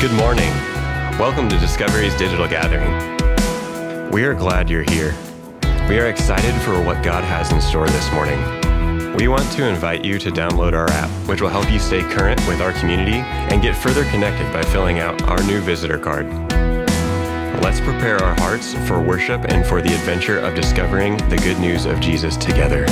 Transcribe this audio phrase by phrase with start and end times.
[0.00, 0.48] Good morning.
[1.18, 2.90] Welcome to Discovery's digital gathering.
[4.10, 5.14] We are glad you're here.
[5.90, 8.38] We are excited for what God has in store this morning.
[9.16, 12.40] We want to invite you to download our app, which will help you stay current
[12.48, 16.26] with our community and get further connected by filling out our new visitor card.
[17.62, 21.84] Let's prepare our hearts for worship and for the adventure of discovering the good news
[21.84, 22.86] of Jesus together.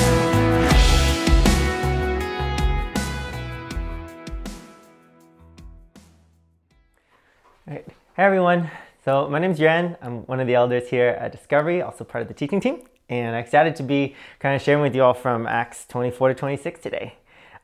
[8.18, 8.68] Hey everyone.
[9.04, 9.96] So my name is Yuan.
[10.02, 13.36] I'm one of the elders here at Discovery, also part of the teaching team, and
[13.36, 16.80] I'm excited to be kind of sharing with you all from Acts 24 to 26
[16.80, 17.14] today.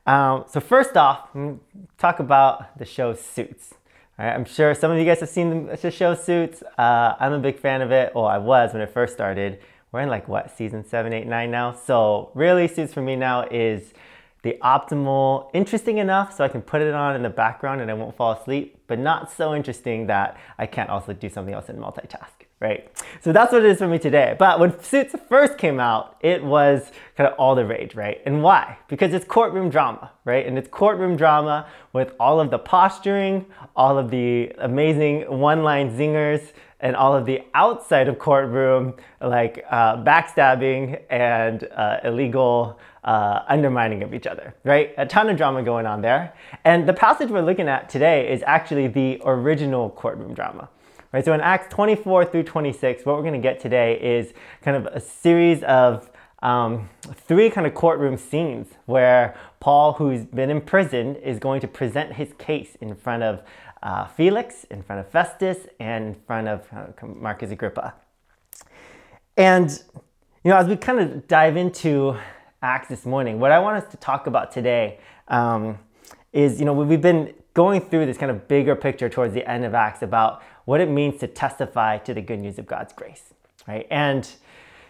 [0.05, 1.27] Um, so first off,
[1.97, 3.73] talk about the show Suits.
[4.17, 6.63] All right, I'm sure some of you guys have seen the show Suits.
[6.77, 8.15] Uh, I'm a big fan of it.
[8.15, 9.59] Well, I was when it first started.
[9.91, 11.73] We're in like what season seven, eight, nine now.
[11.73, 13.93] So really, Suits for me now is
[14.45, 17.95] the optimal, interesting enough so I can put it on in the background and I
[17.95, 21.79] won't fall asleep, but not so interesting that I can't also do something else and
[21.79, 22.87] multitask, right?
[23.21, 24.35] So that's what it is for me today.
[24.37, 28.21] But when Suits first came out, it was kind of all the rage, right?
[28.27, 28.77] And why?
[28.87, 30.45] Because it's courtroom drama, right?
[30.45, 35.89] And it's courtroom drama with all of the posturing, all of the amazing one line
[35.97, 43.43] zingers, and all of the outside of courtroom, like uh, backstabbing and uh, illegal uh,
[43.47, 44.93] undermining of each other, right?
[44.97, 46.33] A ton of drama going on there.
[46.63, 50.69] And the passage we're looking at today is actually the original courtroom drama.
[51.13, 54.75] Right, so in Acts 24 through 26, what we're going to get today is kind
[54.75, 56.09] of a series of
[56.41, 61.67] um, three kind of courtroom scenes where Paul, who's been in prison, is going to
[61.67, 63.43] present his case in front of
[63.83, 67.93] uh, Felix, in front of Festus, and in front of uh, Marcus Agrippa.
[69.37, 69.69] And
[70.43, 72.15] you know, as we kind of dive into
[72.61, 75.79] Acts this morning, what I want us to talk about today um,
[76.33, 79.65] is, you know, we've been going through this kind of bigger picture towards the end
[79.65, 83.33] of Acts about what it means to testify to the good news of God's grace,
[83.67, 83.87] right?
[83.89, 84.29] And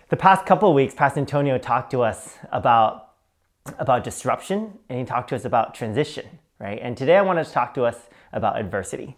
[0.10, 3.04] the past couple of weeks, Pastor Antonio talked to us about
[3.80, 6.26] about disruption and he talked to us about transition,
[6.60, 6.80] right?
[6.82, 7.98] And today I want to talk to us
[8.36, 9.18] about adversity.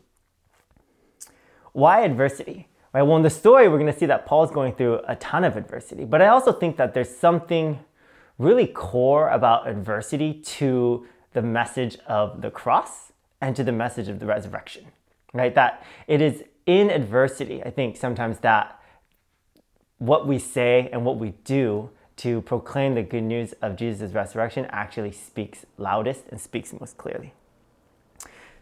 [1.74, 2.70] Why adversity?
[2.94, 3.04] Right?
[3.04, 5.58] Well, in the story, we're going to see that Paul's going through a ton of
[5.58, 7.80] adversity, but I also think that there's something
[8.38, 13.12] really core about adversity to the message of the cross
[13.42, 14.86] and to the message of the resurrection,
[15.34, 15.54] right?
[15.54, 18.80] That it is in adversity, I think sometimes that
[19.98, 24.66] what we say and what we do to proclaim the good news of Jesus' resurrection
[24.70, 27.34] actually speaks loudest and speaks most clearly.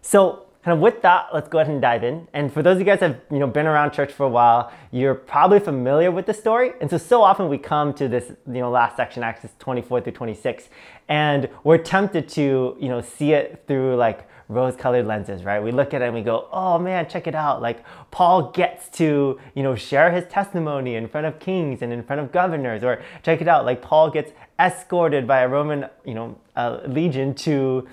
[0.07, 2.27] So, kind of with that, let's go ahead and dive in.
[2.31, 4.29] And for those of you guys that have you know been around church for a
[4.29, 6.73] while, you're probably familiar with the story.
[6.79, 10.11] And so so often we come to this you know last section, Acts 24 through
[10.13, 10.69] 26,
[11.09, 15.59] and we're tempted to you know see it through like rose-colored lenses, right?
[15.59, 17.63] We look at it and we go, "Oh man, check it out!
[17.63, 22.03] Like Paul gets to you know share his testimony in front of kings and in
[22.03, 26.13] front of governors, or check it out, like Paul gets escorted by a Roman you
[26.13, 27.87] know uh, legion to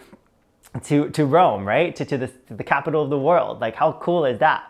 [0.85, 1.95] to, to Rome, right?
[1.97, 3.61] To, to, the, to the capital of the world.
[3.61, 4.65] Like, how cool is that?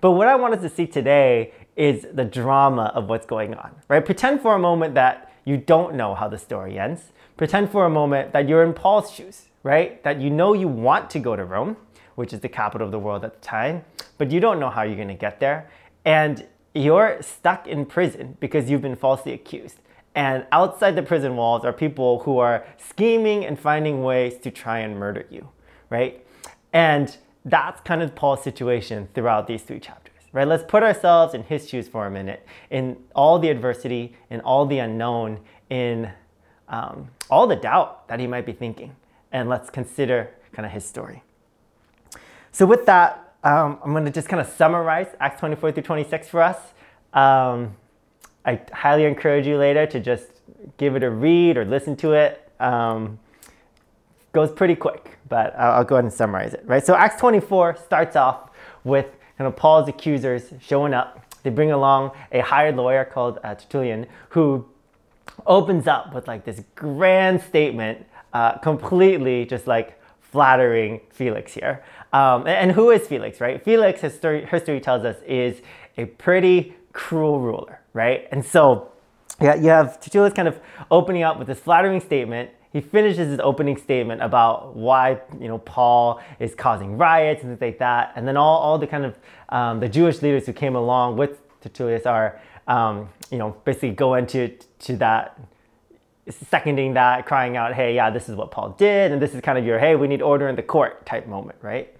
[0.00, 4.04] But what I wanted to see today is the drama of what's going on, right?
[4.04, 7.12] Pretend for a moment that you don't know how the story ends.
[7.36, 10.02] Pretend for a moment that you're in Paul's shoes, right?
[10.02, 11.76] That you know you want to go to Rome,
[12.14, 13.84] which is the capital of the world at the time,
[14.18, 15.70] but you don't know how you're going to get there.
[16.04, 19.78] And you're stuck in prison because you've been falsely accused.
[20.16, 24.78] And outside the prison walls are people who are scheming and finding ways to try
[24.78, 25.50] and murder you,
[25.90, 26.26] right?
[26.72, 30.48] And that's kind of Paul's situation throughout these three chapters, right?
[30.48, 34.64] Let's put ourselves in his shoes for a minute, in all the adversity, in all
[34.64, 35.38] the unknown,
[35.68, 36.10] in
[36.68, 38.96] um, all the doubt that he might be thinking.
[39.32, 41.22] And let's consider kind of his story.
[42.52, 46.28] So, with that, um, I'm going to just kind of summarize Acts 24 through 26
[46.28, 46.58] for us.
[47.12, 47.76] Um,
[48.46, 50.28] I highly encourage you later to just
[50.78, 52.48] give it a read or listen to it.
[52.60, 53.18] Um,
[54.32, 56.62] goes pretty quick, but I'll, I'll go ahead and summarize it.
[56.64, 56.84] Right.
[56.84, 58.50] So Acts 24 starts off
[58.84, 59.06] with
[59.36, 61.22] kind of Paul's accusers showing up.
[61.42, 64.66] They bring along a hired lawyer called uh, Tertullus who
[65.46, 71.82] opens up with like this grand statement, uh, completely just like flattering Felix here.
[72.12, 73.62] Um, and, and, who is Felix, right?
[73.62, 75.60] Felix, history, history tells us, is
[75.98, 78.28] a pretty cruel ruler, right?
[78.30, 78.92] And so
[79.40, 80.60] yeah, you have Tertullus kind of
[80.90, 82.50] opening up with this flattering statement.
[82.72, 87.72] He finishes his opening statement about why you know Paul is causing riots and things
[87.72, 90.76] like that, and then all, all the kind of um, the Jewish leaders who came
[90.76, 94.48] along with Tertullus are um, you know basically go into
[94.80, 95.40] to that
[96.28, 99.58] seconding that, crying out, hey, yeah, this is what Paul did, and this is kind
[99.58, 101.94] of your hey, we need order in the court type moment, right?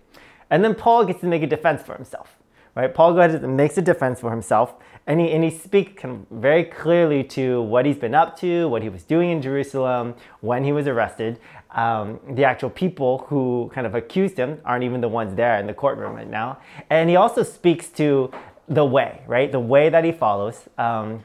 [0.50, 2.36] And then Paul gets to make a defense for himself,
[2.74, 2.92] right?
[2.92, 4.74] Paul goes and makes a defense for himself,
[5.06, 8.88] and he, and he speaks very clearly to what he's been up to, what he
[8.88, 11.38] was doing in Jerusalem, when he was arrested.
[11.70, 15.66] Um, the actual people who kind of accused him aren't even the ones there in
[15.66, 16.58] the courtroom right now.
[16.90, 18.32] And he also speaks to
[18.68, 19.52] the way, right?
[19.52, 20.68] The way that he follows.
[20.76, 21.22] Um,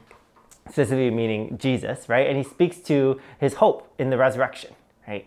[0.68, 2.26] specifically meaning Jesus, right?
[2.26, 4.74] And he speaks to his hope in the resurrection,
[5.06, 5.26] right?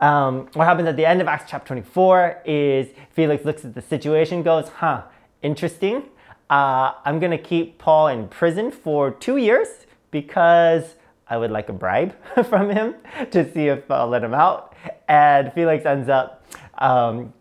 [0.00, 3.82] Um, what happens at the end of Acts chapter 24 is Felix looks at the
[3.82, 5.02] situation, goes, huh,
[5.42, 6.04] interesting.
[6.50, 9.68] Uh, I'm going to keep Paul in prison for two years
[10.10, 10.96] because
[11.28, 12.14] I would like a bribe
[12.48, 12.94] from him
[13.30, 14.74] to see if I'll let him out.
[15.08, 16.44] And Felix ends up
[16.78, 17.32] um,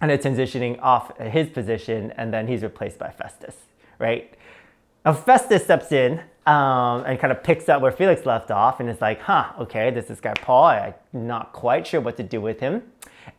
[0.00, 3.56] kind of transitioning off his position, and then he's replaced by Festus,
[3.98, 4.34] right?
[5.04, 8.88] Now, Festus steps in um, and kind of picks up where Felix left off and
[8.88, 10.66] is like, huh, okay, this is guy Paul.
[10.66, 12.82] I'm not quite sure what to do with him.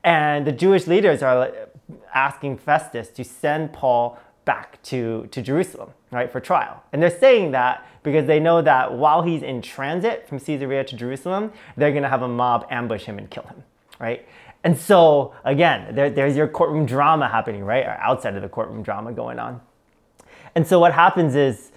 [0.04, 1.52] And the Jewish leaders are
[2.13, 4.19] asking Festus to send Paul
[4.50, 6.81] back to, to Jerusalem, right, for trial.
[6.92, 10.96] And they're saying that because they know that while he's in transit from Caesarea to
[10.96, 13.63] Jerusalem, they're going to have a mob ambush him and kill him,
[14.00, 14.28] right?
[14.63, 17.86] And so, again, there, there's your courtroom drama happening, right?
[17.86, 19.62] Or outside of the courtroom drama going on.
[20.56, 21.72] And so what happens is,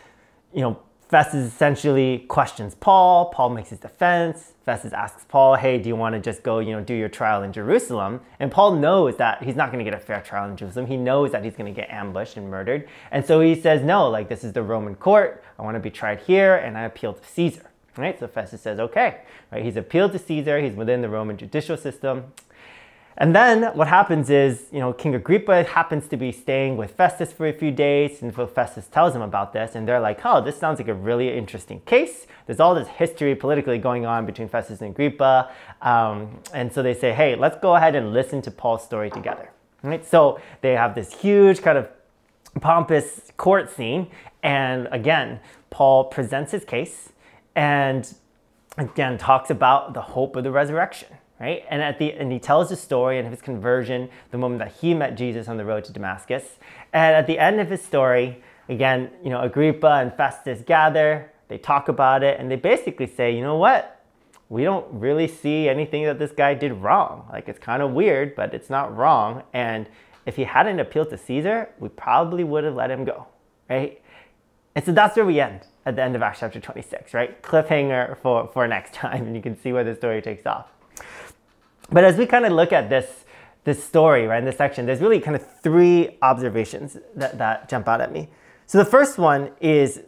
[0.55, 0.81] you know,
[1.13, 3.27] Festus essentially questions Paul.
[3.27, 4.55] Paul makes his defense.
[4.65, 7.43] Festus asks Paul, "Hey, do you want to just go, you know, do your trial
[7.43, 10.57] in Jerusalem?" And Paul knows that he's not going to get a fair trial in
[10.57, 10.87] Jerusalem.
[10.87, 14.09] He knows that he's going to get ambushed and murdered, and so he says, "No,
[14.09, 15.45] like this is the Roman court.
[15.59, 17.65] I want to be tried here, and I appeal to Caesar."
[17.99, 18.19] Right?
[18.19, 19.17] So Festus says, "Okay."
[19.53, 19.63] Right?
[19.63, 20.61] He's appealed to Caesar.
[20.61, 22.33] He's within the Roman judicial system.
[23.19, 27.33] And then what happens is, you know, King Agrippa happens to be staying with Festus
[27.33, 30.57] for a few days, and Festus tells him about this, and they're like, oh, this
[30.57, 32.27] sounds like a really interesting case.
[32.47, 35.51] There's all this history politically going on between Festus and Agrippa.
[35.83, 39.51] Um, and so they say, hey, let's go ahead and listen to Paul's story together.
[39.83, 40.05] Right?
[40.07, 41.89] So they have this huge kind of
[42.61, 44.09] pompous court scene,
[44.43, 47.11] and again, Paul presents his case
[47.55, 48.15] and
[48.79, 51.09] again talks about the hope of the resurrection
[51.43, 51.65] right?
[51.69, 54.95] And at the and he tells the story and his conversion, the moment that he
[54.95, 56.45] met Jesus on the road to Damascus.
[56.93, 61.59] And at the end of his story, again, you know, Agrippa and Festus gather, they
[61.59, 64.01] talk about it, and they basically say, you know what?
[64.49, 67.27] We don't really see anything that this guy did wrong.
[67.33, 69.43] Like it's kind of weird, but it's not wrong.
[69.53, 69.89] And
[70.27, 73.27] if he hadn't appealed to Caesar, we probably would have let him go,
[73.69, 74.01] right?
[74.77, 77.43] And so that's where we end at the end of Acts chapter 26, right?
[77.43, 80.72] Cliffhanger for, for next time, and you can see where the story takes off.
[81.93, 83.25] But as we kind of look at this,
[83.65, 87.87] this story, right, in this section, there's really kind of three observations that, that jump
[87.89, 88.29] out at me.
[88.67, 90.01] So the first one is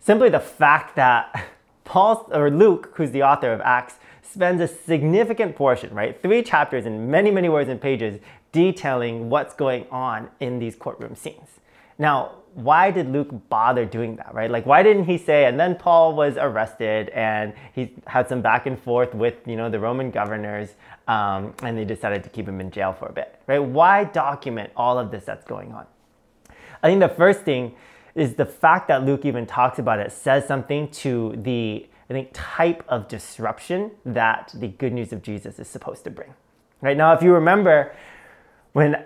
[0.00, 1.48] simply the fact that
[1.84, 6.86] Paul or Luke, who's the author of Acts, spends a significant portion, right, three chapters
[6.86, 8.18] and many, many words and pages
[8.50, 11.60] detailing what's going on in these courtroom scenes.
[11.98, 14.50] Now, why did Luke bother doing that, right?
[14.50, 18.66] Like, why didn't he say, and then Paul was arrested and he had some back
[18.66, 20.70] and forth with, you know, the Roman governors
[21.08, 23.58] um, and they decided to keep him in jail for a bit, right?
[23.58, 25.86] Why document all of this that's going on?
[26.82, 27.74] I think the first thing
[28.14, 32.30] is the fact that Luke even talks about it says something to the, I think,
[32.32, 36.34] type of disruption that the good news of Jesus is supposed to bring.
[36.80, 37.94] Right now, if you remember,
[38.72, 39.04] when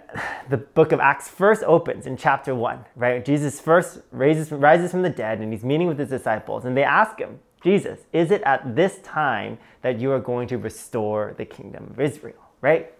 [0.48, 3.24] the book of Acts first opens in chapter 1, right?
[3.24, 6.84] Jesus first raises, rises from the dead and he's meeting with his disciples and they
[6.84, 11.44] ask him, Jesus, is it at this time that you are going to restore the
[11.44, 12.92] kingdom of Israel, right?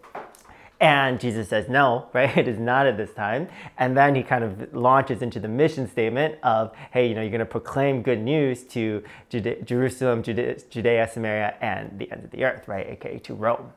[0.81, 2.37] And Jesus says, no, right?
[2.37, 3.49] It is not at this time.
[3.79, 7.31] And then he kind of launches into the mission statement of, hey, you know, you're
[7.31, 12.31] going to proclaim good news to Jude- Jerusalem, Jude- Judea, Samaria, and the ends of
[12.33, 12.87] the earth, right?
[12.89, 13.73] AKA to Rome.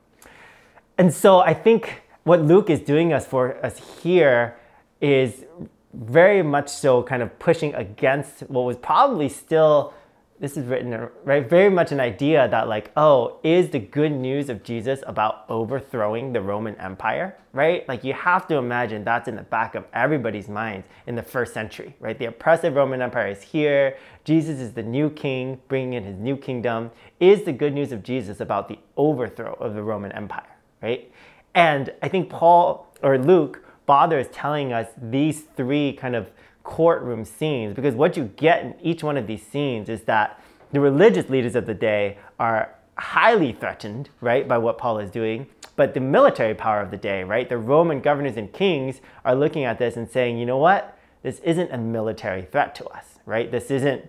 [0.98, 4.56] And so I think what Luke is doing us for us here
[5.02, 5.46] is
[5.94, 9.96] very much so kind of pushing against what was probably still
[10.40, 14.48] this is written right very much an idea that like oh is the good news
[14.48, 17.88] of jesus about overthrowing the roman empire right?
[17.88, 21.52] Like you have to imagine that's in the back of everybody's minds in the first
[21.52, 22.18] century right?
[22.18, 23.98] The oppressive roman empire is here.
[24.24, 26.92] Jesus is the new king bringing in his new kingdom.
[27.20, 31.12] Is the good news of jesus about the overthrow of the roman empire right
[31.54, 36.30] and I think Paul or Luke bothers telling us these three kind of
[36.64, 40.40] courtroom scenes because what you get in each one of these scenes is that
[40.72, 45.48] the religious leaders of the day are highly threatened, right, by what Paul is doing.
[45.76, 49.64] But the military power of the day, right, the Roman governors and kings are looking
[49.64, 50.98] at this and saying, you know what?
[51.24, 53.50] This isn't a military threat to us, right?
[53.50, 54.08] This isn't,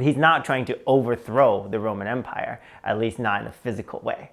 [0.00, 4.30] he's not trying to overthrow the Roman Empire, at least not in a physical way.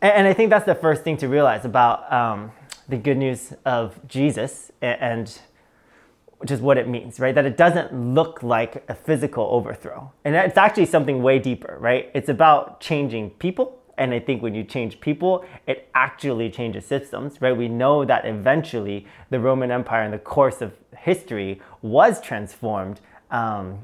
[0.00, 2.52] And, I think that's the first thing to realize about um,
[2.88, 5.40] the good news of Jesus and
[6.48, 7.34] is what it means, right?
[7.34, 10.12] That it doesn't look like a physical overthrow.
[10.24, 12.10] And it's actually something way deeper, right?
[12.14, 13.80] It's about changing people.
[13.96, 17.56] And I think when you change people, it actually changes systems, right?
[17.56, 23.00] We know that eventually the Roman Empire in the course of history was transformed
[23.32, 23.80] um,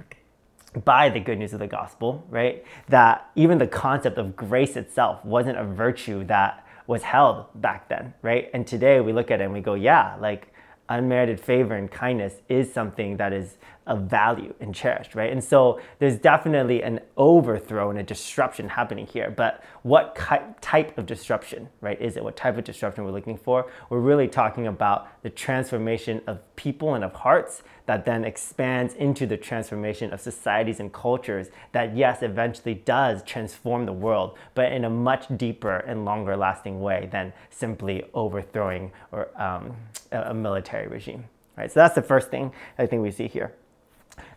[0.85, 2.65] by the good news of the gospel, right?
[2.89, 8.15] That even the concept of grace itself wasn't a virtue that was held back then,
[8.23, 8.51] right?
[8.53, 10.49] And today we look at it and we go, yeah, like
[10.91, 15.33] unmerited favor and kindness is something that is of value and cherished, right?
[15.33, 19.31] And so there's definitely an overthrow and a disruption happening here.
[19.31, 20.15] But what
[20.61, 22.25] type of disruption, right, is it?
[22.25, 23.71] What type of disruption we're looking for?
[23.89, 29.27] We're really talking about the transformation of people and of hearts that then expands into
[29.27, 34.85] the transformation of societies and cultures that, yes, eventually does transform the world, but in
[34.85, 39.77] a much deeper and longer lasting way than simply overthrowing or um,
[40.13, 41.25] a military regime.
[41.57, 43.55] Right, so that's the first thing I think we see here.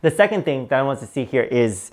[0.01, 1.91] The second thing that I want to see here is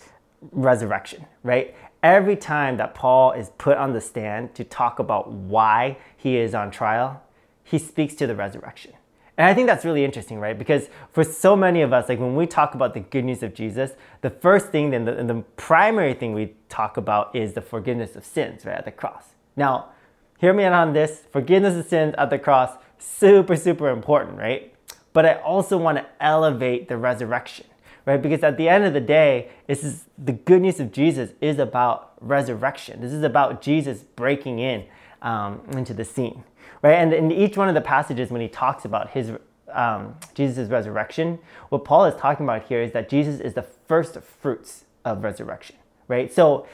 [0.52, 1.74] resurrection, right?
[2.02, 6.54] Every time that Paul is put on the stand to talk about why he is
[6.54, 7.22] on trial,
[7.62, 8.92] he speaks to the resurrection.
[9.36, 10.56] And I think that's really interesting, right?
[10.56, 13.52] Because for so many of us, like when we talk about the good news of
[13.52, 17.60] Jesus, the first thing and the, and the primary thing we talk about is the
[17.60, 19.30] forgiveness of sins, right, at the cross.
[19.56, 19.90] Now,
[20.38, 24.72] hear me out on this forgiveness of sins at the cross, super, super important, right?
[25.12, 27.66] But I also want to elevate the resurrection,
[28.06, 28.22] right?
[28.22, 31.58] Because at the end of the day, this is the good news of Jesus is
[31.58, 33.00] about resurrection.
[33.00, 34.84] This is about Jesus breaking in
[35.22, 36.44] um, into the scene
[36.82, 36.94] right?
[36.94, 39.32] And in each one of the passages, when he talks about his
[39.72, 44.20] um, Jesus' resurrection, what Paul is talking about here is that Jesus is the first
[44.20, 45.76] fruits of resurrection,
[46.08, 46.32] right?
[46.32, 46.66] So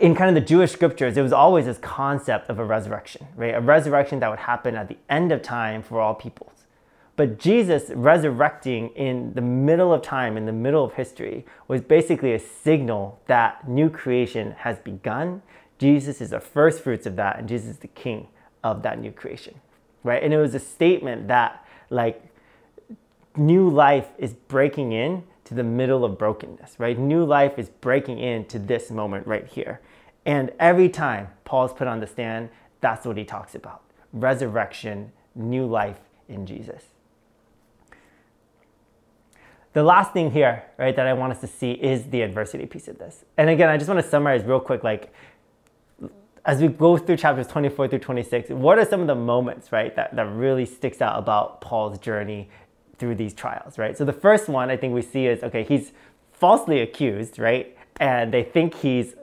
[0.00, 3.54] in kind of the Jewish scriptures, there was always this concept of a resurrection, right?
[3.54, 6.52] A resurrection that would happen at the end of time for all peoples.
[7.14, 12.34] But Jesus resurrecting in the middle of time, in the middle of history, was basically
[12.34, 15.42] a signal that new creation has begun.
[15.78, 18.28] Jesus is the first fruits of that, and Jesus is the king
[18.66, 19.54] of that new creation,
[20.02, 20.22] right?
[20.22, 22.22] And it was a statement that like
[23.36, 26.98] new life is breaking in to the middle of brokenness, right?
[26.98, 29.80] New life is breaking into this moment right here.
[30.24, 32.48] And every time Paul's put on the stand,
[32.80, 33.82] that's what he talks about
[34.12, 36.82] resurrection, new life in Jesus.
[39.74, 42.88] The last thing here, right, that I want us to see is the adversity piece
[42.88, 43.24] of this.
[43.36, 45.12] And again, I just want to summarize real quick like
[46.46, 49.94] as we go through chapters 24 through 26, what are some of the moments, right,
[49.96, 52.48] that, that really sticks out about Paul's journey
[52.98, 53.98] through these trials, right?
[53.98, 55.92] So the first one I think we see is okay, he's
[56.32, 57.76] falsely accused, right?
[57.98, 59.14] And they think he's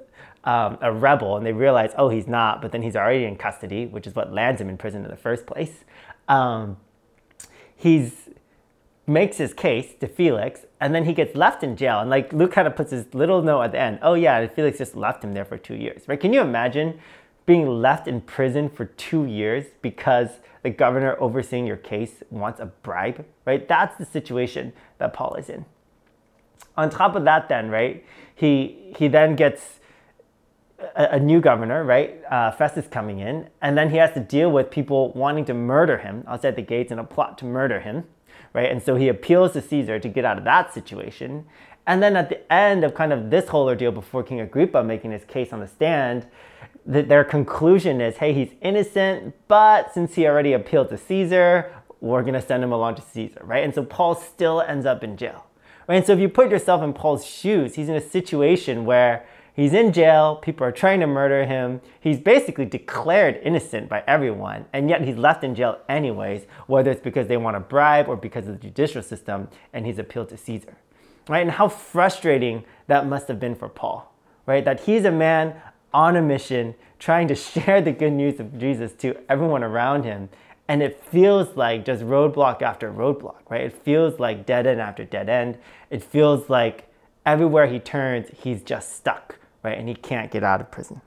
[0.43, 3.85] um, a rebel and they realize, oh, he's not, but then he's already in custody,
[3.85, 5.85] which is what lands him in prison in the first place.
[6.27, 6.77] Um,
[7.75, 8.29] he's
[9.05, 11.99] makes his case to Felix, and then he gets left in jail.
[11.99, 13.99] And like Luke kind of puts his little note at the end.
[14.01, 16.19] Oh yeah, Felix just left him there for two years, right?
[16.19, 16.99] Can you imagine
[17.45, 20.29] being left in prison for two years because
[20.61, 23.67] the governor overseeing your case wants a bribe, right?
[23.67, 25.65] That's the situation that Paul is in.
[26.77, 29.79] On top of that, then, right, he he then gets
[30.95, 32.21] a, new governor, right?
[32.29, 35.97] Uh, Festus coming in, and then he has to deal with people wanting to murder
[35.97, 38.05] him outside the gates in a plot to murder him
[38.53, 38.71] right?
[38.71, 41.45] And so he appeals to Caesar to get out of that situation.
[41.85, 45.11] And then at the end of kind of this whole ordeal before King Agrippa making
[45.11, 46.27] his case on the stand,
[46.85, 52.21] the, their conclusion is, hey, he's innocent, but since he already appealed to Caesar, we're
[52.21, 53.63] going to send him along to Caesar, right?
[53.63, 55.45] And so Paul still ends up in jail,
[55.87, 55.95] right?
[55.95, 59.73] And so if you put yourself in Paul's shoes, he's in a situation where He's
[59.73, 61.81] in jail, people are trying to murder him.
[61.99, 67.01] He's basically declared innocent by everyone, and yet he's left in jail anyways, whether it's
[67.01, 70.37] because they want to bribe or because of the judicial system, and he's appealed to
[70.37, 70.75] Caesar.
[71.29, 71.41] Right?
[71.41, 74.11] And how frustrating that must have been for Paul,
[74.47, 74.65] right?
[74.65, 75.55] That he's a man
[75.93, 80.29] on a mission trying to share the good news of Jesus to everyone around him.
[80.67, 83.61] And it feels like just roadblock after roadblock, right?
[83.61, 85.59] It feels like dead end after dead end.
[85.91, 86.89] It feels like
[87.25, 89.77] everywhere he turns, he's just stuck right?
[89.77, 91.01] And he can't get out of prison.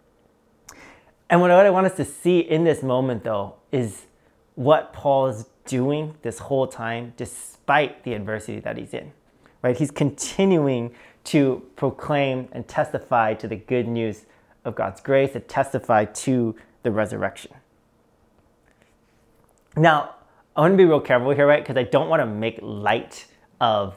[1.28, 4.06] And what I want us to see in this moment, though, is
[4.54, 9.12] what Paul is doing this whole time, despite the adversity that he's in,
[9.62, 9.76] right?
[9.76, 10.94] He's continuing
[11.24, 14.26] to proclaim and testify to the good news
[14.64, 17.52] of God's grace, and testify to the resurrection.
[19.76, 20.14] Now,
[20.56, 21.62] I want to be real careful here, right?
[21.62, 23.26] Because I don't want to make light
[23.60, 23.94] of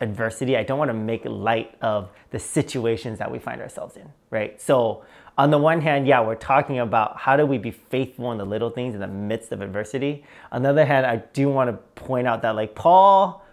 [0.00, 0.56] adversity.
[0.56, 4.60] I don't want to make light of the situations that we find ourselves in, right?
[4.60, 5.04] So
[5.36, 8.44] on the one hand, yeah, we're talking about how do we be faithful in the
[8.44, 10.24] little things in the midst of adversity.
[10.52, 13.44] On the other hand, I do want to point out that like Paul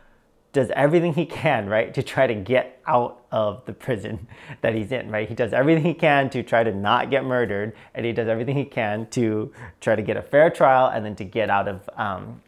[0.53, 4.27] does everything he can, right, to try to get out of the prison
[4.61, 5.27] that he's in, right?
[5.27, 8.55] He does everything he can to try to not get murdered, and he does everything
[8.55, 11.89] he can to try to get a fair trial and then to get out of
[11.95, 12.41] um,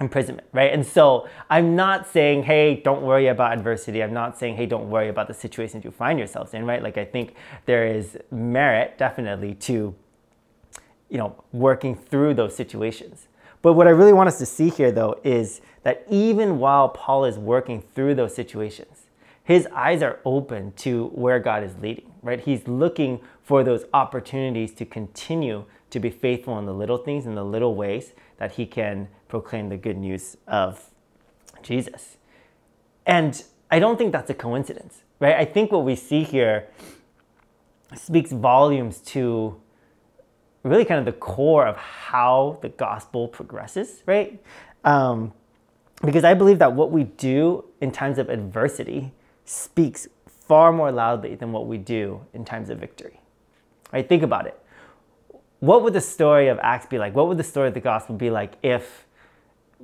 [0.00, 0.72] imprisonment, right?
[0.72, 4.02] And so I'm not saying, hey, don't worry about adversity.
[4.02, 6.82] I'm not saying, hey, don't worry about the situations you find yourselves in, right?
[6.82, 7.34] Like I think
[7.64, 9.94] there is merit definitely to,
[11.08, 13.28] you know, working through those situations.
[13.62, 17.24] But what I really want us to see here though is that even while Paul
[17.24, 19.04] is working through those situations,
[19.42, 22.40] his eyes are open to where God is leading, right?
[22.40, 27.34] He's looking for those opportunities to continue to be faithful in the little things, in
[27.34, 30.90] the little ways that he can proclaim the good news of
[31.62, 32.16] Jesus.
[33.06, 35.36] And I don't think that's a coincidence, right?
[35.36, 36.68] I think what we see here
[37.94, 39.60] speaks volumes to
[40.62, 44.40] really kind of the core of how the gospel progresses, right?
[44.84, 45.32] Um,
[46.04, 49.12] because I believe that what we do in times of adversity
[49.44, 53.20] speaks far more loudly than what we do in times of victory.
[53.92, 54.08] Right?
[54.08, 54.60] Think about it.
[55.60, 57.14] What would the story of Acts be like?
[57.14, 59.05] What would the story of the gospel be like if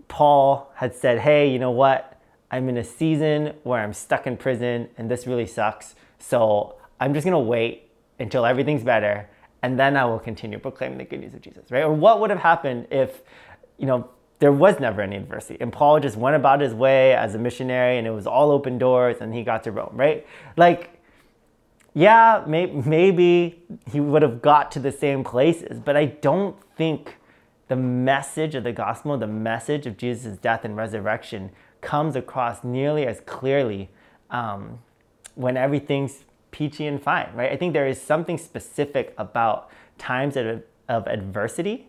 [0.08, 2.20] Paul had said, hey, you know what?
[2.50, 5.94] I'm in a season where I'm stuck in prison and this really sucks.
[6.18, 9.28] So I'm just going to wait until everything's better
[9.62, 11.84] and then I will continue proclaiming the good news of Jesus, right?
[11.84, 13.22] Or what would have happened if,
[13.78, 17.34] you know, there was never any adversity and Paul just went about his way as
[17.34, 20.26] a missionary and it was all open doors and he got to Rome, right?
[20.56, 21.00] Like,
[21.94, 27.16] yeah, may- maybe he would have got to the same places, but I don't think
[27.68, 31.50] the message of the gospel, the message of Jesus' death and resurrection,
[31.80, 33.90] comes across nearly as clearly
[34.30, 34.78] um,
[35.34, 37.50] when everything's peachy and fine, right?
[37.50, 41.88] I think there is something specific about times of, of adversity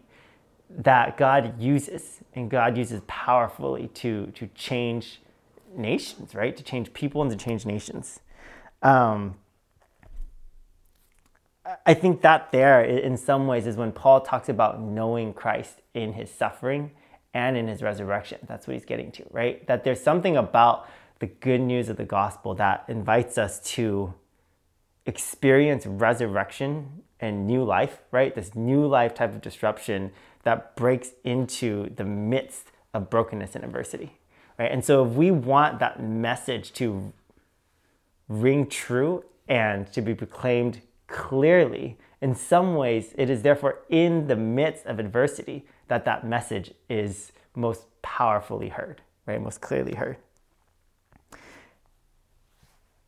[0.70, 5.22] that God uses, and God uses powerfully to to change
[5.76, 6.56] nations, right?
[6.56, 8.20] To change people and to change nations.
[8.82, 9.36] Um,
[11.86, 16.14] I think that there, in some ways, is when Paul talks about knowing Christ in
[16.14, 16.92] his suffering
[17.34, 18.40] and in his resurrection.
[18.48, 19.66] That's what he's getting to, right?
[19.68, 20.88] That there's something about
[21.20, 24.14] the good news of the gospel that invites us to
[25.06, 28.36] experience resurrection and new life, right?
[28.36, 30.12] This new life type of disruption
[30.44, 34.20] that breaks into the midst of brokenness and adversity,
[34.60, 34.72] right?
[34.72, 37.14] And so if we want that message to
[38.28, 41.98] ring true and to be proclaimed clearly.
[42.22, 47.32] In some ways, it is therefore in the midst of adversity that that message is
[47.56, 49.42] most powerfully heard, right?
[49.42, 50.18] Most clearly heard.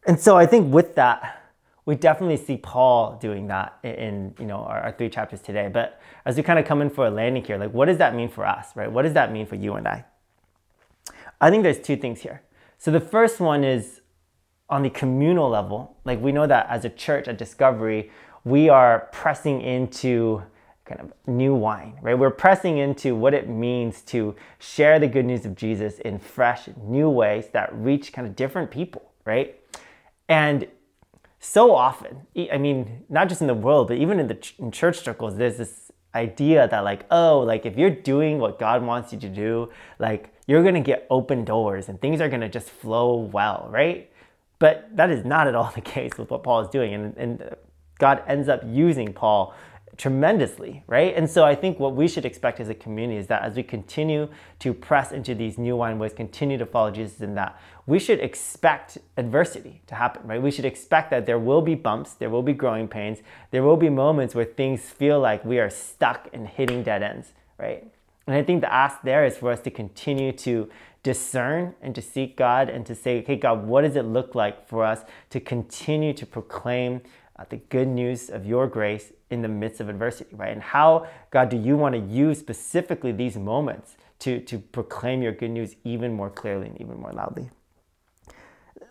[0.05, 1.41] And so I think with that,
[1.85, 5.69] we definitely see Paul doing that in, you know our, our, three chapters today.
[5.71, 8.15] But as we kind of come in for a landing here, like what does that
[8.15, 8.91] mean for us, right?
[8.91, 10.05] What does that mean for you and I?
[11.39, 12.41] I think there's two things here.
[12.77, 14.01] So the first one is
[14.69, 18.11] on the communal level, like we know that as a church at Discovery,
[18.43, 20.41] we are pressing into
[20.85, 22.17] kind of new wine, right?
[22.17, 26.69] We're pressing into what it means to share the good news of Jesus in fresh,
[26.77, 29.59] new ways that reach kind of different people, right?
[30.29, 30.67] And
[31.39, 34.99] so often, I mean, not just in the world, but even in the in church
[34.99, 39.19] circles, there's this idea that like, oh, like if you're doing what God wants you
[39.19, 43.67] to do, like you're gonna get open doors and things are gonna just flow well,
[43.71, 44.11] right?
[44.65, 46.95] But that is not at all the case with what Paul is doing.
[46.95, 47.55] And, and
[47.99, 49.53] God ends up using Paul
[49.95, 51.15] tremendously, right?
[51.15, 53.61] And so I think what we should expect as a community is that as we
[53.61, 57.99] continue to press into these new wine ways, continue to follow Jesus in that, we
[57.99, 60.41] should expect adversity to happen, right?
[60.41, 63.19] We should expect that there will be bumps, there will be growing pains,
[63.51, 67.33] there will be moments where things feel like we are stuck and hitting dead ends,
[67.59, 67.87] right?
[68.27, 70.69] And I think the ask there is for us to continue to
[71.03, 74.67] discern and to seek God and to say, okay, God, what does it look like
[74.67, 77.01] for us to continue to proclaim
[77.37, 80.51] uh, the good news of your grace in the midst of adversity, right?
[80.51, 85.33] And how, God, do you want to use specifically these moments to, to proclaim your
[85.33, 87.49] good news even more clearly and even more loudly?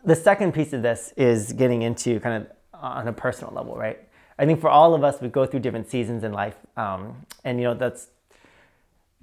[0.04, 3.98] The second piece of this is getting into kind of on a personal level, right?
[4.38, 6.56] I think for all of us, we go through different seasons in life.
[6.76, 8.08] Um, and, you know, that's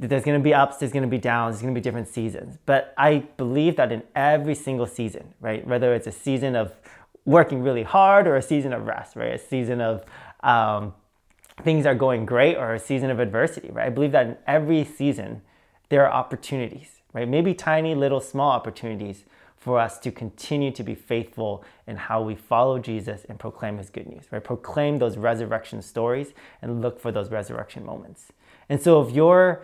[0.10, 2.08] there's going to be ups, there's going to be downs, there's going to be different
[2.08, 2.58] seasons.
[2.66, 6.74] But I believe that in every single season, right, whether it's a season of
[7.24, 10.04] working really hard or a season of rest, right, a season of
[10.42, 10.94] um,
[11.64, 14.84] things are going great or a season of adversity, right, I believe that in every
[14.84, 15.44] season
[15.90, 20.96] there are opportunities, right, maybe tiny, little, small opportunities for us to continue to be
[20.96, 24.44] faithful in how we follow Jesus and proclaim his good news, right?
[24.44, 26.34] Proclaim those resurrection stories
[26.64, 28.32] and look for those resurrection moments.
[28.70, 29.62] And so if you're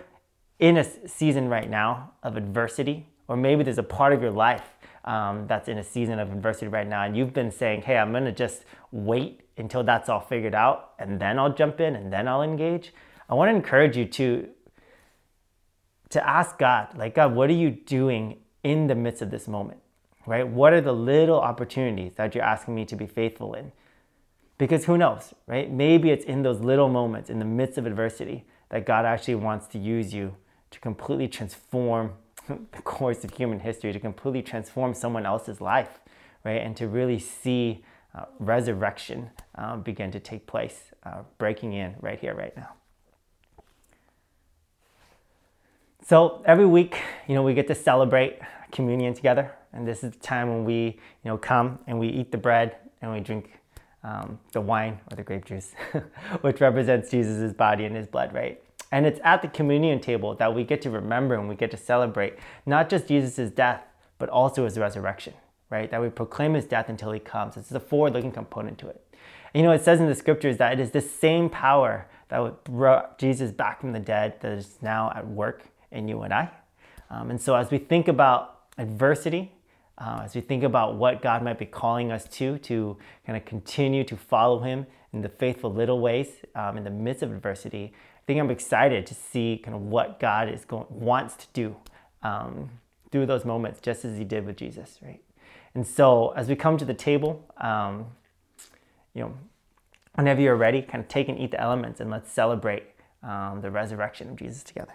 [0.60, 4.64] in a season right now of adversity, or maybe there's a part of your life
[5.06, 8.12] um, that's in a season of adversity right now, and you've been saying, hey, I'm
[8.12, 12.28] gonna just wait until that's all figured out, and then I'll jump in and then
[12.28, 12.94] I'll engage.
[13.30, 14.50] I wanna encourage you to
[16.10, 19.82] to ask God, like, God, what are you doing in the midst of this moment?
[20.28, 20.48] right?
[20.48, 23.72] What are the little opportunities that you're asking me to be faithful in?
[24.58, 25.72] Because who knows, right?
[25.72, 29.68] Maybe it's in those little moments in the midst of adversity that God actually wants
[29.68, 30.36] to use you
[30.72, 32.14] to completely transform
[32.48, 36.00] the course of human history, to completely transform someone else's life,
[36.44, 36.62] right?
[36.62, 37.84] And to really see
[38.16, 42.74] uh, resurrection um, begin to take place, uh, breaking in right here, right now.
[46.06, 48.40] So every week, you know, we get to celebrate
[48.72, 52.32] communion together, and this is the time when we, you know, come and we eat
[52.32, 53.60] the bread and we drink
[54.04, 55.74] um, the wine or the grape juice,
[56.42, 58.62] which represents Jesus' body and his blood, right?
[58.92, 61.78] And it's at the communion table that we get to remember and we get to
[61.78, 63.82] celebrate not just Jesus' death,
[64.18, 65.34] but also his resurrection,
[65.70, 65.92] right?
[65.92, 67.58] That we proclaim his death until he comes.
[67.58, 69.04] It's a forward looking component to it.
[69.54, 72.64] And, you know, it says in the scriptures that it is the same power that
[72.64, 76.50] brought Jesus back from the dead that is now at work in you and I.
[77.10, 79.52] Um, and so as we think about adversity,
[79.98, 83.46] uh, as we think about what God might be calling us to, to kind of
[83.46, 87.94] continue to follow Him in the faithful little ways um, in the midst of adversity,
[88.28, 91.76] think I'm excited to see kind of what God is going wants to do
[92.22, 92.70] um,
[93.12, 95.22] through those moments, just as He did with Jesus, right?
[95.74, 98.08] And so, as we come to the table, um,
[99.14, 99.34] you know,
[100.16, 102.84] whenever you're ready, kind of take and eat the elements, and let's celebrate
[103.24, 104.94] um, the resurrection of Jesus together.